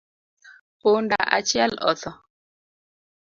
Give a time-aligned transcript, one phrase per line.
[0.79, 2.11] Punda achiel otho